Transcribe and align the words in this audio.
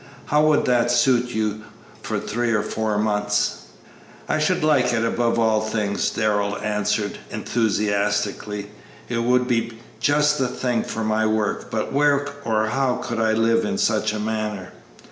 How 0.25 0.43
would 0.47 0.65
that 0.65 0.89
suit 0.89 1.29
you 1.29 1.61
for 2.01 2.19
three 2.19 2.53
or 2.53 2.63
four 2.63 2.97
months?" 2.97 3.65
"I 4.27 4.39
should 4.39 4.63
like 4.63 4.91
it 4.91 5.05
above 5.05 5.37
all 5.37 5.61
things," 5.61 6.09
Darrell 6.09 6.57
answered 6.57 7.19
enthusiastically; 7.29 8.71
"it 9.09 9.19
would 9.19 9.47
be 9.47 9.77
just 9.99 10.39
the 10.39 10.47
thing 10.47 10.81
for 10.83 11.03
my 11.03 11.27
work, 11.27 11.69
but 11.69 11.93
where 11.93 12.27
or 12.43 12.65
how 12.69 12.95
could 12.95 13.19
I 13.19 13.33
live 13.33 13.63
in 13.63 13.77
such 13.77 14.11
a 14.11 14.17
manner?" 14.19 14.71